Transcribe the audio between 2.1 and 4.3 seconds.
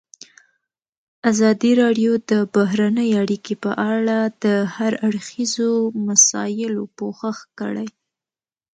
د بهرنۍ اړیکې په اړه